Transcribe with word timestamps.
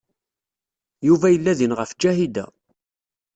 Yuba 1.07 1.27
yella 1.29 1.53
din 1.59 1.75
ɣef 1.79 1.91
Ǧahida. 2.01 2.45